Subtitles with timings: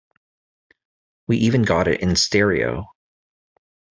[1.27, 2.87] We even got it in stereo.